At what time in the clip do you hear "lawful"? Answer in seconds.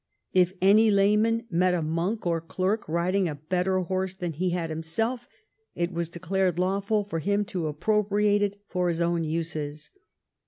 6.57-7.03